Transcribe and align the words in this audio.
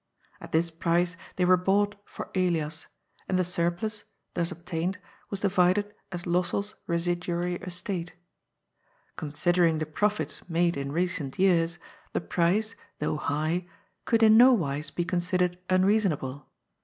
At 0.39 0.51
this 0.51 0.71
price 0.71 1.15
they 1.35 1.45
were 1.45 1.57
bought 1.57 1.93
for 2.05 2.31
Elias, 2.33 2.87
and 3.29 3.37
the 3.37 3.43
surplus, 3.43 4.03
thus 4.33 4.49
obtained, 4.51 4.97
was 5.29 5.41
divided 5.41 5.93
as 6.11 6.25
Lossell's 6.25 6.73
residuary 6.87 7.57
estate. 7.57 8.15
Con 9.15 9.29
sidering 9.29 9.77
the 9.77 9.85
profits 9.85 10.49
made 10.49 10.75
in 10.75 10.91
recent 10.91 11.37
years, 11.37 11.77
the 12.13 12.19
price, 12.19 12.73
though 12.97 13.17
high, 13.17 13.67
could 14.05 14.23
in 14.23 14.37
no 14.37 14.53
wise 14.53 14.89
be 14.89 15.05
considered 15.05 15.59
unreasonable. 15.69 16.49